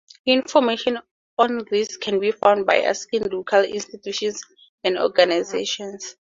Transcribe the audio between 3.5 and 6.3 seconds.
institutions and organizations.